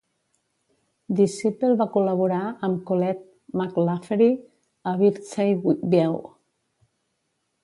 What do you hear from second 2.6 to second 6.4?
amb Collette Mclaffery a "Birdseye View".